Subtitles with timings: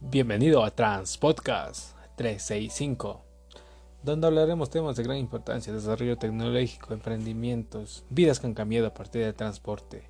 [0.00, 3.24] Bienvenido a Trans Podcast 365,
[4.04, 9.24] donde hablaremos temas de gran importancia, desarrollo tecnológico, emprendimientos, vidas que han cambiado a partir
[9.24, 10.08] del transporte.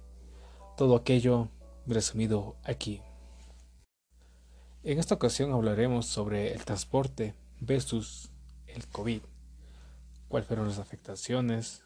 [0.77, 1.48] Todo aquello
[1.87, 3.01] resumido aquí.
[4.85, 8.30] En esta ocasión hablaremos sobre el transporte versus
[8.66, 9.22] el COVID.
[10.28, 11.82] ¿Cuáles fueron las afectaciones?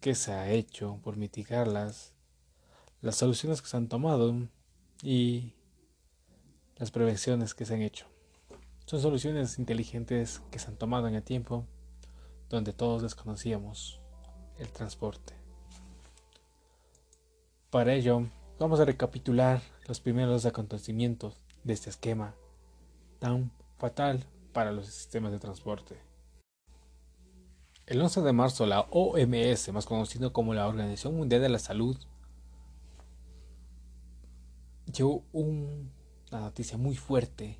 [0.00, 2.12] ¿Qué se ha hecho por mitigarlas?
[3.00, 4.34] Las soluciones que se han tomado
[5.02, 5.55] y
[6.76, 8.06] las prevenciones que se han hecho.
[8.86, 11.66] Son soluciones inteligentes que se han tomado en el tiempo
[12.48, 14.00] donde todos desconocíamos
[14.58, 15.34] el transporte.
[17.70, 18.26] Para ello,
[18.58, 22.34] vamos a recapitular los primeros acontecimientos de este esquema
[23.18, 26.00] tan fatal para los sistemas de transporte.
[27.86, 31.96] El 11 de marzo, la OMS, más conocido como la Organización Mundial de la Salud,
[34.86, 35.22] dio
[36.30, 37.58] una noticia muy fuerte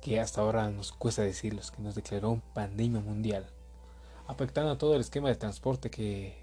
[0.00, 3.46] que hasta ahora nos cuesta decirlo, que nos declaró pandemia mundial,
[4.26, 6.42] afectando a todo el esquema de transporte que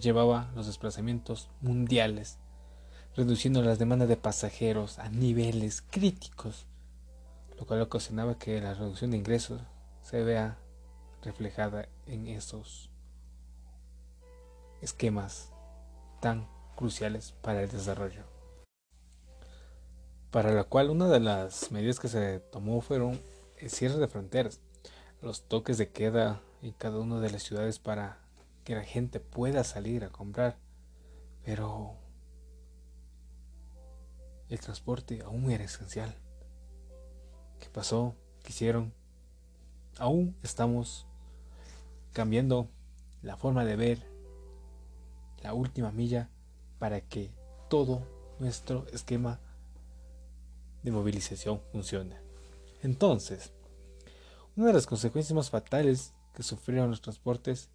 [0.00, 2.38] llevaba los desplazamientos mundiales,
[3.14, 6.66] reduciendo las demandas de pasajeros a niveles críticos,
[7.58, 9.60] lo cual ocasionaba que la reducción de ingresos
[10.02, 10.58] se vea
[11.22, 12.90] reflejada en esos
[14.80, 15.52] esquemas
[16.20, 18.29] tan cruciales para el desarrollo.
[20.30, 23.20] Para lo cual una de las medidas que se tomó fueron
[23.58, 24.60] el cierre de fronteras,
[25.22, 28.18] los toques de queda en cada una de las ciudades para
[28.62, 30.56] que la gente pueda salir a comprar,
[31.44, 31.96] pero
[34.48, 36.14] el transporte aún era esencial.
[37.58, 38.14] ¿Qué pasó?
[38.44, 38.94] ¿Qué hicieron?
[39.98, 41.06] Aún estamos
[42.12, 42.68] cambiando
[43.22, 44.06] la forma de ver
[45.42, 46.30] la última milla
[46.78, 47.32] para que
[47.68, 48.06] todo
[48.38, 49.40] nuestro esquema
[50.82, 52.16] de movilización funcione.
[52.82, 53.52] Entonces,
[54.56, 57.70] una de las consecuencias más fatales que sufrieron los transportes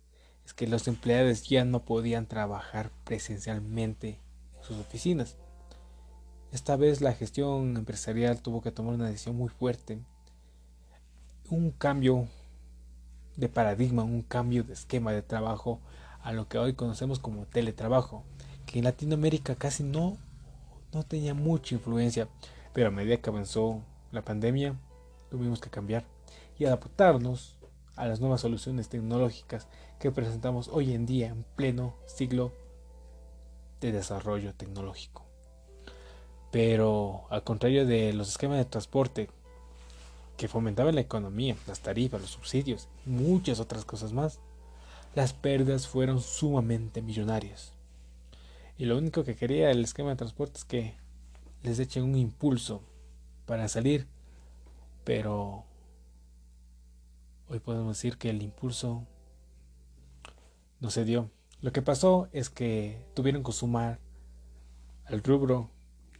[0.45, 4.19] es que los empleados ya no podían trabajar presencialmente
[4.57, 5.37] en sus oficinas.
[6.51, 9.99] Esta vez la gestión empresarial tuvo que tomar una decisión muy fuerte,
[11.49, 12.27] un cambio
[13.35, 15.81] de paradigma, un cambio de esquema de trabajo
[16.21, 18.23] a lo que hoy conocemos como teletrabajo
[18.65, 20.17] que en Latinoamérica casi no,
[20.93, 22.27] no tenía mucha influencia,
[22.75, 23.81] pero a medida que avanzó
[24.11, 24.75] la pandemia
[25.31, 26.03] tuvimos que cambiar
[26.59, 27.55] y adaptarnos
[27.95, 32.51] a las nuevas soluciones tecnológicas que presentamos hoy en día en pleno siglo
[33.79, 35.23] de desarrollo tecnológico.
[36.51, 39.29] Pero al contrario de los esquemas de transporte
[40.35, 44.41] que fomentaban la economía, las tarifas, los subsidios y muchas otras cosas más,
[45.13, 47.71] las pérdidas fueron sumamente millonarias.
[48.77, 51.04] Y lo único que quería el esquema de transporte es que
[51.65, 52.81] les echen un impulso
[53.45, 54.07] para salir.
[55.03, 55.65] Pero
[57.49, 59.03] hoy podemos decir que el impulso
[60.79, 61.29] no se dio.
[61.61, 63.99] Lo que pasó es que tuvieron que sumar
[65.05, 65.69] al rubro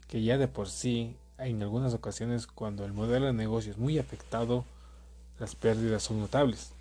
[0.07, 3.97] que ya de por sí en algunas ocasiones cuando el modelo de negocio es muy
[3.97, 4.65] afectado
[5.39, 6.71] las pérdidas son notables.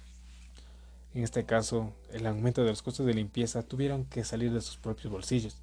[1.13, 4.77] En este caso, el aumento de los costos de limpieza tuvieron que salir de sus
[4.77, 5.57] propios bolsillos.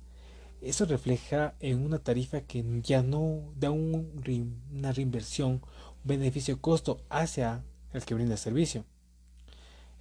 [0.61, 5.61] Eso refleja en una tarifa que ya no da una reinversión, un
[6.03, 7.63] beneficio-costo hacia
[7.94, 8.85] el que brinda el servicio.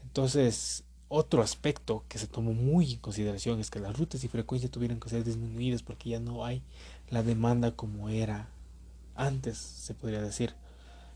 [0.02, 4.70] Entonces, otro aspecto que se tomó muy en consideración es que las rutas y frecuencias
[4.70, 6.62] tuvieron que ser disminuidas porque ya no hay
[7.08, 8.50] la demanda como era
[9.14, 10.54] antes, se podría decir.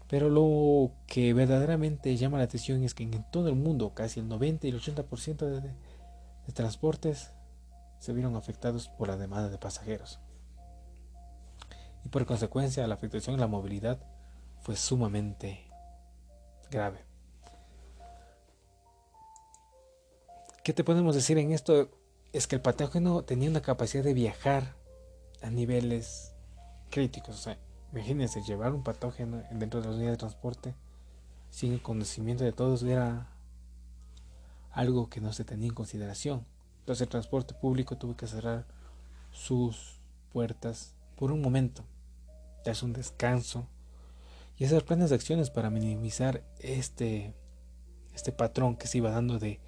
[0.08, 4.28] Pero lo que verdaderamente llama la atención es que en todo el mundo, casi el
[4.28, 7.30] 90 y el 80% de, de transportes
[8.04, 10.20] se vieron afectados por la demanda de pasajeros.
[12.04, 13.98] Y por consecuencia la afectación en la movilidad
[14.60, 15.64] fue sumamente
[16.70, 17.02] grave.
[20.62, 21.88] ¿Qué te podemos decir en esto?
[22.34, 24.74] Es que el patógeno tenía una capacidad de viajar
[25.40, 26.34] a niveles
[26.90, 27.36] críticos.
[27.36, 27.58] O sea,
[27.90, 30.74] imagínense llevar un patógeno dentro de la unidad de transporte
[31.48, 33.30] sin el conocimiento de todos era
[34.72, 36.44] algo que no se tenía en consideración.
[36.84, 38.66] Entonces el transporte público tuvo que cerrar
[39.32, 40.02] sus
[40.34, 41.82] puertas por un momento,
[42.62, 43.66] darse un descanso
[44.58, 47.32] y hacer planes de acciones para minimizar este,
[48.12, 49.60] este patrón que se iba dando de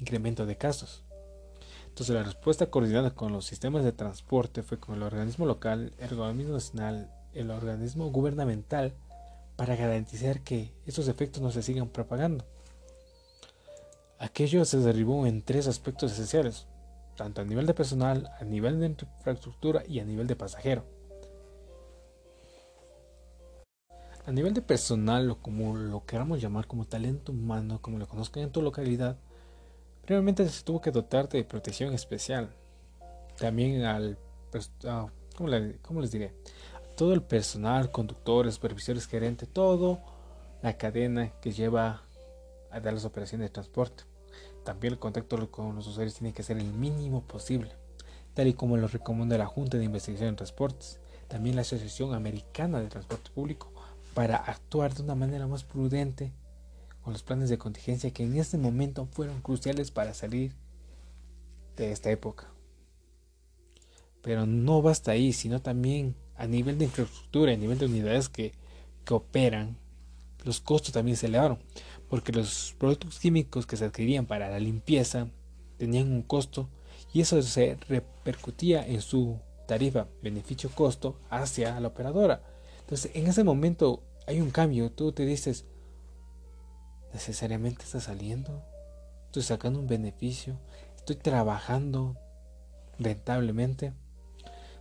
[0.00, 1.04] incremento de casos.
[1.88, 6.18] Entonces la respuesta coordinada con los sistemas de transporte fue con el organismo local, el
[6.18, 8.94] organismo nacional, el organismo gubernamental
[9.56, 12.46] para garantizar que estos efectos no se sigan propagando.
[14.22, 16.68] Aquello se derribó en tres aspectos esenciales,
[17.16, 20.84] tanto a nivel de personal, a nivel de infraestructura y a nivel de pasajero.
[24.24, 28.44] A nivel de personal o como lo queramos llamar como talento humano, como lo conozcan
[28.44, 29.16] en tu localidad,
[30.04, 32.54] primeramente se tuvo que dotar de protección especial.
[33.38, 34.18] También al,
[34.84, 36.32] ah, ¿cómo, les diré?
[36.96, 40.00] Todo el personal, conductores, supervisores, gerentes, todo
[40.62, 42.04] la cadena que lleva
[42.70, 44.11] a dar las operaciones de transporte.
[44.64, 47.72] También el contacto con los usuarios tiene que ser el mínimo posible,
[48.34, 52.80] tal y como lo recomienda la Junta de Investigación en Transportes, también la Asociación Americana
[52.80, 53.72] de Transporte Público,
[54.14, 56.32] para actuar de una manera más prudente
[57.02, 60.54] con los planes de contingencia que en este momento fueron cruciales para salir
[61.76, 62.48] de esta época.
[64.22, 68.52] Pero no basta ahí, sino también a nivel de infraestructura, a nivel de unidades que,
[69.04, 69.76] que operan,
[70.44, 71.58] los costos también se elevaron
[72.08, 75.28] porque los productos químicos que se adquirían para la limpieza
[75.78, 76.68] tenían un costo
[77.12, 82.42] y eso se repercutía en su tarifa beneficio-costo hacia la operadora.
[82.80, 84.90] Entonces, en ese momento hay un cambio.
[84.92, 85.66] Tú te dices,
[87.12, 88.62] ¿necesariamente está saliendo?
[89.26, 90.58] ¿Estoy sacando un beneficio?
[90.96, 92.18] ¿Estoy trabajando
[92.98, 93.94] rentablemente?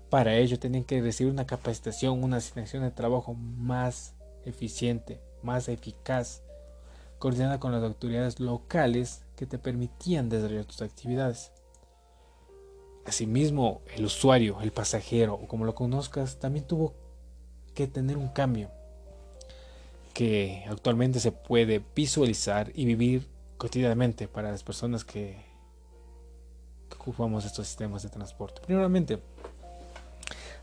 [0.09, 6.41] Para ello tienen que recibir una capacitación, una asignación de trabajo más eficiente, más eficaz
[7.19, 11.51] coordinada con las autoridades locales que te permitían desarrollar tus actividades.
[13.05, 16.93] Asimismo, el usuario, el pasajero o como lo conozcas, también tuvo
[17.73, 18.69] que tener un cambio
[20.13, 23.27] que actualmente se puede visualizar y vivir
[23.57, 25.49] cotidianamente para las personas que,
[26.97, 28.61] ocupamos estos sistemas de transporte.
[28.65, 29.19] Primeramente,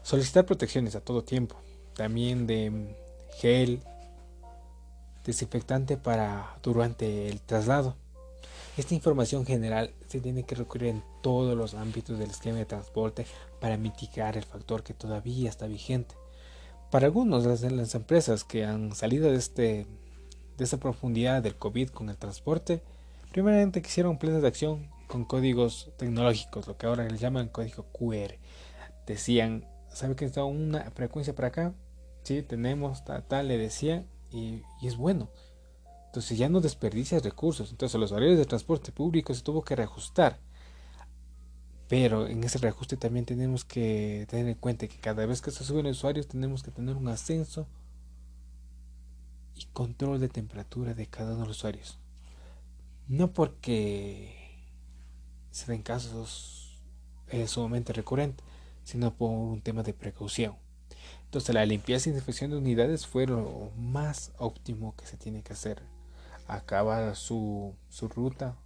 [0.03, 1.57] solicitar protecciones a todo tiempo,
[1.95, 2.97] también de
[3.39, 3.83] gel,
[5.29, 7.97] desinfectante para durante el traslado.
[8.79, 13.27] Esta información general se tiene que recurrir en todos los ámbitos del esquema de transporte
[13.61, 16.15] para mitigar el factor que todavía está vigente.
[16.91, 19.87] Para algunos de las empresas que han salido de, este,
[20.57, 22.83] de esta profundidad del COVID con el transporte,
[23.31, 28.37] primeramente quisieron planes de acción con códigos tecnológicos, lo que ahora les llaman código QR.
[29.07, 31.75] Decían, ¿sabe que está una frecuencia para acá?
[32.23, 35.31] Sí, tenemos, tal, tal, le decían, y, es bueno.
[36.07, 37.71] Entonces ya no desperdicias recursos.
[37.71, 40.39] Entonces los horarios de transporte público se tuvo que reajustar.
[41.89, 45.65] Pero en ese reajuste también tenemos que tener en cuenta que cada vez que se
[45.65, 47.67] suben usuarios tenemos que tener un ascenso
[49.55, 51.99] y control de temperatura de cada uno de los usuarios.
[53.07, 54.39] No porque
[55.51, 56.79] se den casos
[57.47, 58.45] sumamente recurrentes,
[58.85, 60.57] sino por un tema de precaución.
[61.29, 65.53] Entonces la limpieza y desinfección de unidades fue lo más óptimo que se tiene que
[65.53, 65.83] hacer.
[66.47, 68.57] Acaba su, su ruta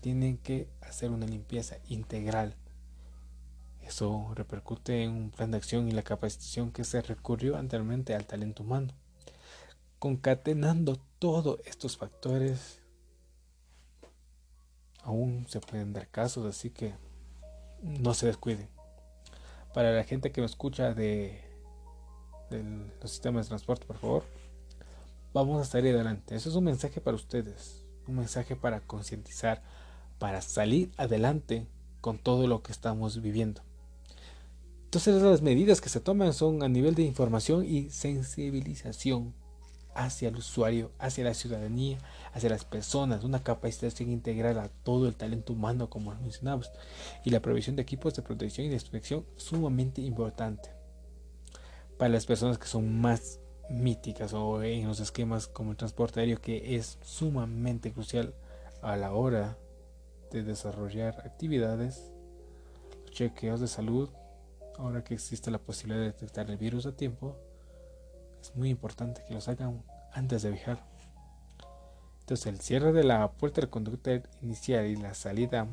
[0.00, 2.54] tienen que hacer una limpieza integral.
[3.82, 8.26] Eso repercute en un plan de acción y la capacitación que se recurrió anteriormente al
[8.26, 8.92] talento humano.
[9.98, 12.80] Concatenando todos estos factores,
[15.02, 16.94] aún se pueden dar casos, así que
[17.82, 18.68] no se descuiden.
[19.74, 21.45] Para la gente que me escucha de
[22.50, 22.62] de
[23.00, 24.24] los sistemas de transporte, por favor.
[25.32, 26.34] Vamos a salir adelante.
[26.34, 29.62] Eso es un mensaje para ustedes, un mensaje para concientizar,
[30.18, 31.66] para salir adelante
[32.00, 33.62] con todo lo que estamos viviendo.
[34.84, 39.34] Entonces las medidas que se toman son a nivel de información y sensibilización
[39.94, 41.98] hacia el usuario, hacia la ciudadanía,
[42.32, 46.70] hacia las personas, una capacitación integral a todo el talento humano, como mencionamos,
[47.24, 48.80] y la provisión de equipos de protección y de
[49.36, 50.75] sumamente importante
[51.98, 56.40] para las personas que son más míticas o en los esquemas como el transporte aéreo
[56.40, 58.34] que es sumamente crucial
[58.82, 59.58] a la hora
[60.30, 62.12] de desarrollar actividades,
[63.10, 64.10] chequeos de salud,
[64.78, 67.36] ahora que existe la posibilidad de detectar el virus a tiempo,
[68.40, 70.84] es muy importante que los hagan antes de viajar.
[72.20, 75.66] Entonces el cierre de la puerta del conductor inicial y la salida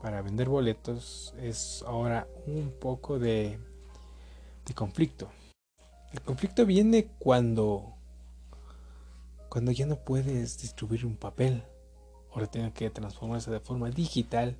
[0.00, 3.58] para vender boletos es ahora un poco de,
[4.74, 5.28] conflicto.
[6.12, 7.92] El conflicto viene cuando
[9.48, 11.62] cuando ya no puedes distribuir un papel.
[12.32, 14.56] Ahora tienes que transformarse de forma digital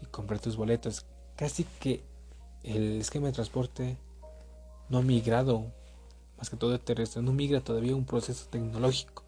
[0.00, 1.04] y comprar tus boletos.
[1.36, 2.04] Casi que
[2.62, 3.96] el esquema de transporte
[4.88, 5.72] no ha migrado,
[6.38, 9.24] más que todo terrestre, no migra todavía un proceso tecnológico.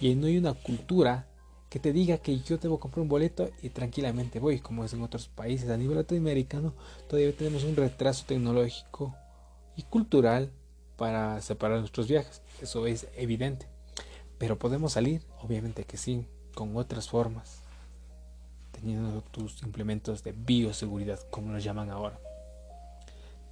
[0.00, 1.26] Y no hay una cultura
[1.68, 5.02] que te diga que yo debo comprar un boleto y tranquilamente voy, como es en
[5.02, 5.68] otros países.
[5.70, 6.74] A nivel latinoamericano
[7.08, 9.14] todavía tenemos un retraso tecnológico
[9.76, 10.50] y cultural
[10.96, 12.42] para separar nuestros viajes.
[12.62, 13.66] Eso es evidente.
[14.38, 17.62] Pero podemos salir, obviamente que sí, con otras formas.
[18.72, 22.20] Teniendo tus implementos de bioseguridad, como los llaman ahora.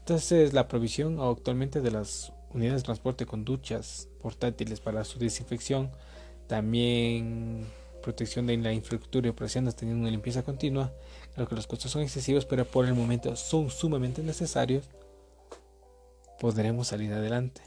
[0.01, 5.91] Entonces la provisión actualmente de las unidades de transporte con duchas portátiles para su desinfección,
[6.47, 7.67] también
[8.05, 10.93] protección de la infraestructura y operaciones teniendo una limpieza continua,
[11.35, 14.91] creo que los costos son excesivos, pero por el momento son sumamente necesarios,
[16.39, 17.63] podremos salir adelante.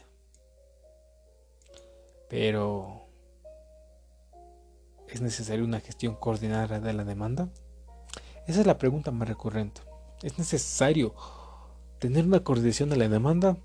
[2.30, 3.08] Pero
[5.08, 7.48] ¿es necesaria una gestión coordinada de la demanda?
[8.46, 9.80] Esa es la pregunta más recurrente.
[10.22, 11.14] ¿Es necesario
[11.98, 13.56] tener una coordinación de la demanda?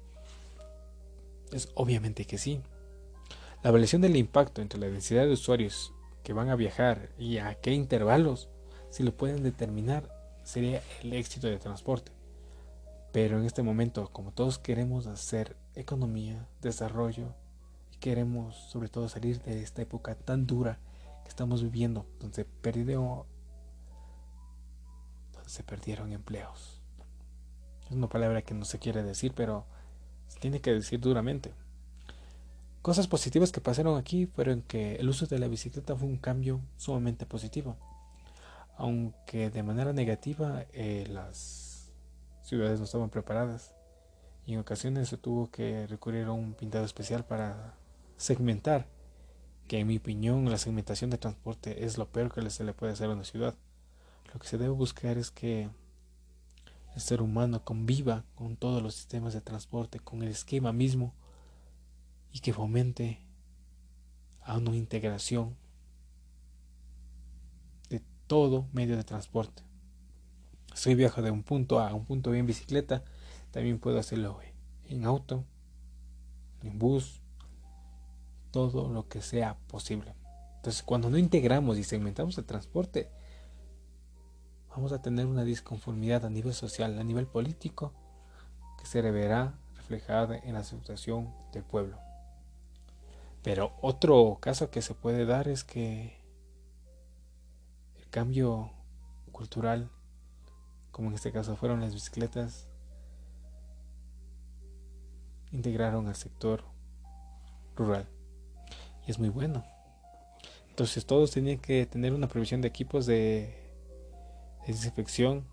[1.51, 2.61] Es obviamente que sí.
[3.61, 7.55] La evaluación del impacto entre la densidad de usuarios que van a viajar y a
[7.55, 8.49] qué intervalos,
[8.89, 10.09] si lo pueden determinar,
[10.43, 12.11] sería el éxito de transporte.
[13.11, 17.35] Pero en este momento, como todos queremos hacer economía, desarrollo,
[17.91, 20.79] y queremos sobre todo salir de esta época tan dura
[21.23, 23.25] que estamos viviendo, donde, perdió,
[25.33, 26.81] donde se perdieron empleos.
[27.85, 29.65] Es una palabra que no se quiere decir, pero
[30.27, 31.53] se tiene que decir duramente.
[32.83, 36.59] Cosas positivas que pasaron aquí fueron que el uso de la bicicleta fue un cambio
[36.75, 37.77] sumamente positivo,
[38.75, 41.93] aunque de manera negativa eh, las
[42.41, 43.73] ciudades no estaban preparadas
[44.45, 47.73] y en ocasiones se tuvo que recurrir a un pintado especial para
[48.17, 48.85] segmentar,
[49.69, 52.91] que en mi opinión la segmentación de transporte es lo peor que se le puede
[52.91, 53.55] hacer a una ciudad.
[54.33, 55.69] Lo que se debe buscar es que
[56.95, 61.13] el ser humano conviva con todos los sistemas de transporte, con el esquema mismo
[62.33, 63.19] y que fomente
[64.41, 65.55] a una integración
[67.89, 69.63] de todo medio de transporte.
[70.73, 73.05] Si viajo de un punto A a un punto B en bicicleta,
[73.51, 74.39] también puedo hacerlo
[74.85, 75.45] en auto,
[76.63, 77.21] en bus,
[78.51, 80.15] todo lo que sea posible.
[80.55, 83.11] Entonces, cuando no integramos y segmentamos el transporte,
[84.69, 87.93] vamos a tener una disconformidad a nivel social, a nivel político,
[88.79, 92.02] que se verá reflejada en la situación del pueblo.
[93.43, 96.17] Pero otro caso que se puede dar es que
[97.97, 98.71] el cambio
[99.31, 99.91] cultural
[100.93, 102.67] como en este caso fueron las bicicletas,
[105.51, 106.63] integraron al sector
[107.75, 108.07] rural.
[109.05, 109.65] Y es muy bueno.
[110.69, 113.59] Entonces todos tenían que tener una provisión de equipos de,
[114.67, 115.47] desinfección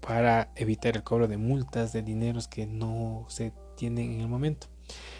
[0.00, 4.66] para evitar el cobro de multas, de dineros que no se tienen en el momento.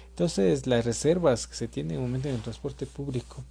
[0.09, 3.45] Entonces las reservas que se tienen en el momento en el transporte público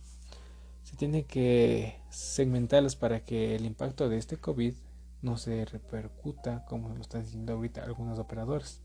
[0.83, 4.73] se tiene que segmentarlas para que el impacto de este COVID
[5.21, 8.81] no se repercuta como lo están diciendo ahorita algunos operadores.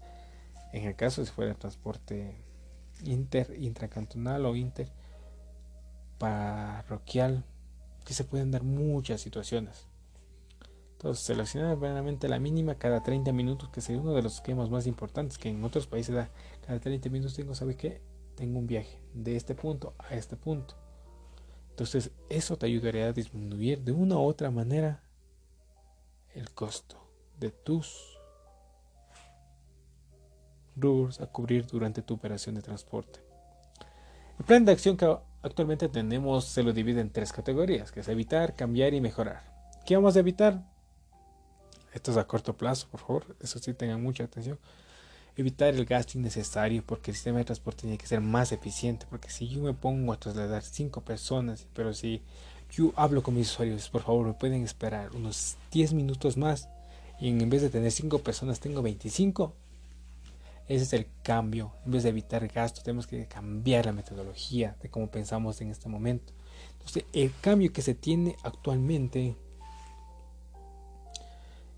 [0.72, 2.36] En el caso si fuera el transporte
[3.04, 4.90] inter, intracantonal o inter
[6.18, 7.44] parroquial,
[8.04, 9.86] que se pueden dar muchas situaciones.
[11.14, 15.38] Seleccionar verdaderamente la mínima cada 30 minutos, que sería uno de los esquemas más importantes,
[15.38, 16.30] que en otros países da
[16.66, 18.02] cada 30 minutos tengo, ¿sabe qué?
[18.34, 20.74] Tengo un viaje de este punto a este punto.
[21.70, 25.02] Entonces eso te ayudaría a disminuir de una u otra manera
[26.34, 26.96] el costo
[27.38, 28.18] de tus
[30.74, 33.20] rubros a cubrir durante tu operación de transporte.
[34.38, 38.08] El plan de acción que actualmente tenemos se lo divide en tres categorías, que es
[38.08, 39.42] evitar, cambiar y mejorar.
[39.86, 40.75] ¿Qué vamos a evitar?
[41.96, 44.58] Esto es a corto plazo, por favor, eso sí tengan mucha atención.
[45.34, 49.30] Evitar el gasto innecesario porque el sistema de transporte tiene que ser más eficiente porque
[49.30, 52.22] si yo me pongo a trasladar cinco personas pero si
[52.70, 56.68] yo hablo con mis usuarios por favor me pueden esperar unos 10 minutos más
[57.18, 59.54] y en vez de tener cinco personas tengo 25
[60.68, 61.72] ese es el cambio.
[61.86, 65.88] En vez de evitar gasto tenemos que cambiar la metodología de cómo pensamos en este
[65.88, 66.34] momento.
[66.72, 69.36] Entonces el cambio que se tiene actualmente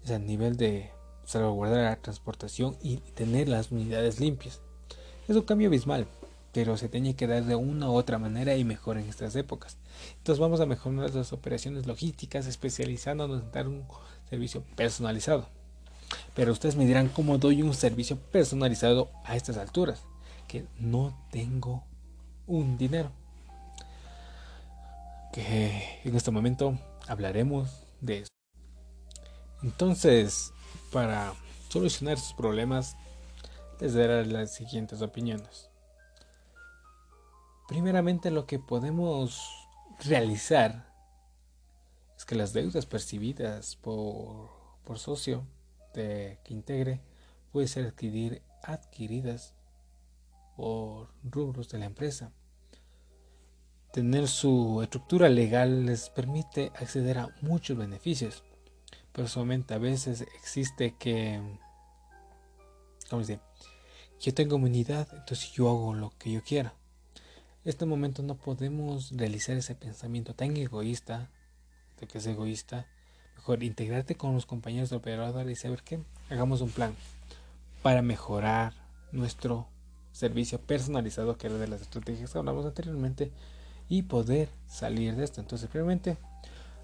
[0.04, 0.90] es a nivel de
[1.24, 4.60] salvaguardar la transportación y tener las unidades limpias.
[5.28, 6.06] Es un cambio abismal,
[6.52, 9.76] pero se tiene que dar de una u otra manera y mejor en estas épocas.
[10.18, 13.84] Entonces vamos a mejorar las operaciones logísticas especializándonos en dar un
[14.30, 15.46] servicio personalizado.
[16.34, 20.02] Pero ustedes me dirán cómo doy un servicio personalizado a estas alturas,
[20.46, 21.84] que no tengo
[22.46, 23.10] un dinero.
[25.32, 28.27] Que en este momento hablaremos de.
[29.62, 30.52] Entonces,
[30.92, 31.34] para
[31.68, 32.96] solucionar sus problemas,
[33.80, 35.68] les daré las siguientes opiniones.
[37.66, 39.42] Primeramente, lo que podemos
[40.00, 40.92] realizar
[42.16, 44.50] es que las deudas percibidas por,
[44.84, 45.44] por socio
[45.92, 47.00] de, que integre
[47.52, 49.54] pueden ser adquirir, adquiridas
[50.56, 52.32] por rubros de la empresa.
[53.92, 58.44] Tener su estructura legal les permite acceder a muchos beneficios
[59.18, 61.40] personalmente a veces existe que,
[63.10, 63.44] ¿cómo se dice?
[64.20, 66.72] Yo tengo unidad, entonces yo hago lo que yo quiera.
[67.64, 71.30] En este momento no podemos realizar ese pensamiento tan egoísta,
[71.98, 72.86] de que es egoísta.
[73.34, 75.98] Mejor integrarte con los compañeros de operador y saber que
[76.30, 76.94] hagamos un plan
[77.82, 78.72] para mejorar
[79.10, 79.66] nuestro
[80.12, 83.32] servicio personalizado, que era de las estrategias que hablamos anteriormente,
[83.88, 85.40] y poder salir de esto.
[85.40, 86.18] Entonces, primeramente,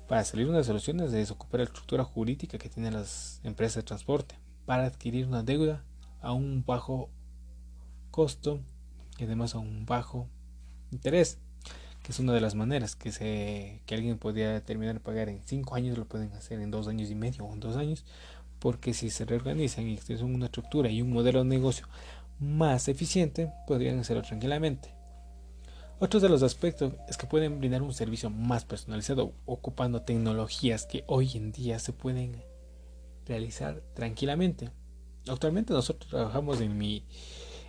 [0.08, 3.76] para salir una de las soluciones es desocupar la estructura jurídica que tienen las empresas
[3.76, 5.84] de transporte para adquirir una deuda
[6.20, 7.10] a un bajo
[8.10, 8.60] costo
[9.18, 10.28] y además a un bajo
[10.90, 11.38] interés,
[12.02, 15.42] que es una de las maneras que, se, que alguien podría terminar de pagar en
[15.42, 18.04] 5 años, lo pueden hacer en 2 años y medio o en 2 años,
[18.58, 21.88] porque si se reorganizan y tienen una estructura y un modelo de negocio
[22.38, 24.94] más eficiente, podrían hacerlo tranquilamente.
[26.04, 31.02] Otro de los aspectos es que pueden brindar un servicio más personalizado, ocupando tecnologías que
[31.06, 32.44] hoy en día se pueden
[33.24, 34.68] realizar tranquilamente.
[35.26, 37.06] Actualmente nosotros trabajamos en mi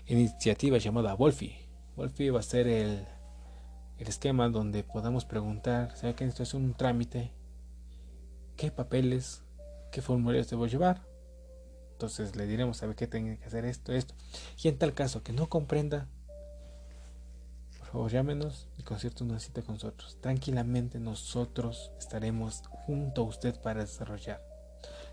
[0.07, 1.55] iniciativa llamada Wolfie.
[1.95, 3.05] Wolfie va a ser el,
[3.99, 7.31] el esquema donde podamos preguntar, ¿sabe que esto es un trámite?
[8.57, 9.43] ¿Qué papeles,
[9.93, 11.07] qué formularios debo llevar?
[11.93, 14.13] Entonces le diremos, ¿sabe qué tiene que hacer esto, esto?
[14.61, 16.09] Y en tal caso que no comprenda,
[17.85, 20.17] por favor llámenos y concierte una cita con nosotros.
[20.19, 24.41] Tranquilamente nosotros estaremos junto a usted para desarrollar.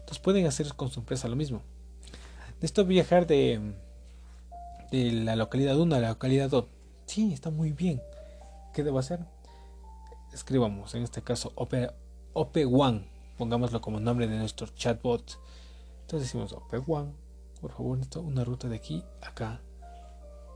[0.00, 1.62] Entonces pueden hacer con su empresa lo mismo.
[2.60, 3.74] De esto viajar de,
[4.90, 6.64] de la localidad 1 a la localidad 2.
[7.06, 8.02] Sí, está muy bien.
[8.72, 9.20] ¿Qué debo hacer?
[10.32, 13.04] Escribamos, en este caso, OP1.
[13.36, 15.38] Pongámoslo como nombre de nuestro chatbot
[16.12, 17.10] entonces decimos OP1,
[17.58, 19.60] por favor, una ruta de aquí a acá.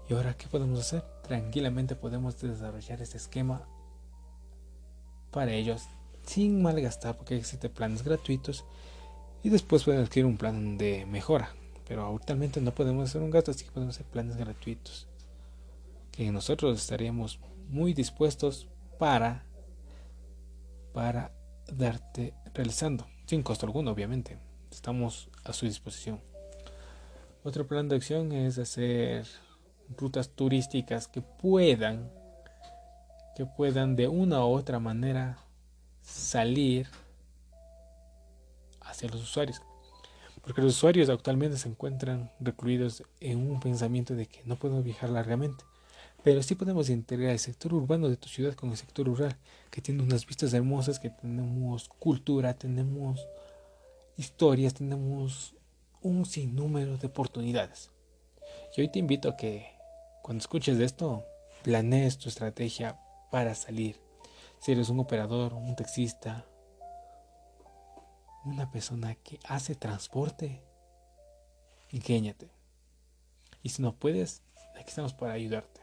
[0.07, 1.03] ¿Y ahora qué podemos hacer?
[1.27, 3.67] Tranquilamente podemos desarrollar este esquema
[5.33, 5.89] para ellos
[6.25, 8.65] sin malgastar, porque existen planes gratuitos
[9.43, 11.55] y después pueden adquirir un plan de mejora.
[11.89, 15.09] Pero actualmente no podemos hacer un gasto, así que podemos hacer planes gratuitos.
[16.13, 19.45] Que nosotros estaríamos muy dispuestos para,
[20.93, 21.33] para
[21.73, 24.39] darte realizando, sin costo alguno, obviamente
[24.71, 26.21] estamos a su disposición.
[27.43, 29.27] Otro plan de acción es hacer
[29.97, 32.11] rutas turísticas que puedan
[33.37, 35.39] que puedan de una u otra manera
[36.01, 36.89] salir
[38.81, 39.61] hacia los usuarios.
[40.41, 45.11] Porque los usuarios actualmente se encuentran recluidos en un pensamiento de que no podemos viajar
[45.11, 45.65] largamente.
[46.23, 49.37] Pero sí podemos integrar el sector urbano de tu ciudad con el sector rural,
[49.71, 53.29] que tiene unas vistas hermosas, que tenemos cultura, tenemos
[54.17, 55.55] historias, tenemos
[56.01, 57.91] un sinnúmero de oportunidades.
[58.75, 59.76] Y hoy te invito a que
[60.27, 61.25] cuando escuches de esto,
[61.63, 62.99] planees tu estrategia
[63.31, 64.01] para salir.
[64.59, 66.45] Si eres un operador, un taxista,
[68.45, 70.65] una persona que hace transporte,
[71.93, 72.51] ingéniate.
[73.63, 74.43] Y si no puedes,
[74.75, 75.83] aquí estamos para ayudarte.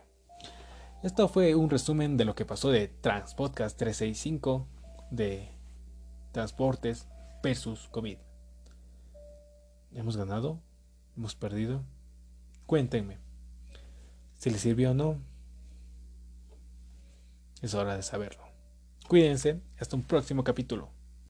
[1.04, 4.68] Esto fue un resumen de lo que pasó de Transpodcast 365
[5.10, 5.48] de
[6.34, 7.08] transportes
[7.42, 8.18] versus COVID.
[9.94, 10.60] ¿Hemos ganado?
[11.16, 11.86] ¿Hemos perdido?
[12.66, 13.23] Cuéntenme.
[14.44, 15.22] Si les sirvió o no,
[17.62, 18.44] es hora de saberlo.
[19.08, 20.90] Cuídense, hasta un próximo capítulo.